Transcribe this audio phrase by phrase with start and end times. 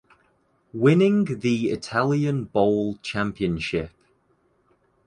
[0.73, 3.91] Winning the Italian Bowl championship.